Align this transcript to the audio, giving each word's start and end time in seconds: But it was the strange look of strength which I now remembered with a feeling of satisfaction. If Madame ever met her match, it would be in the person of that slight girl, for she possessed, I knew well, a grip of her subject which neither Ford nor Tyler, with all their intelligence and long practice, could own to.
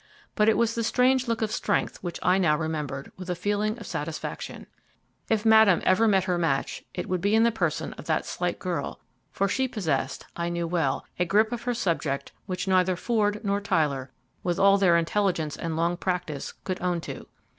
But 0.33 0.49
it 0.49 0.57
was 0.57 0.73
the 0.73 0.83
strange 0.83 1.27
look 1.27 1.43
of 1.43 1.51
strength 1.51 1.97
which 2.01 2.17
I 2.23 2.39
now 2.39 2.57
remembered 2.57 3.11
with 3.17 3.29
a 3.29 3.35
feeling 3.35 3.77
of 3.77 3.85
satisfaction. 3.85 4.65
If 5.29 5.45
Madame 5.45 5.79
ever 5.85 6.07
met 6.07 6.23
her 6.23 6.39
match, 6.39 6.83
it 6.95 7.07
would 7.07 7.21
be 7.21 7.35
in 7.35 7.43
the 7.43 7.51
person 7.51 7.93
of 7.99 8.05
that 8.05 8.25
slight 8.25 8.57
girl, 8.57 8.99
for 9.31 9.47
she 9.47 9.67
possessed, 9.67 10.25
I 10.35 10.49
knew 10.49 10.65
well, 10.65 11.05
a 11.19 11.25
grip 11.25 11.51
of 11.51 11.61
her 11.61 11.75
subject 11.75 12.31
which 12.47 12.67
neither 12.67 12.95
Ford 12.95 13.41
nor 13.45 13.61
Tyler, 13.61 14.09
with 14.41 14.57
all 14.57 14.79
their 14.79 14.97
intelligence 14.97 15.55
and 15.55 15.77
long 15.77 15.97
practice, 15.97 16.55
could 16.63 16.81
own 16.81 16.99
to. 17.01 17.27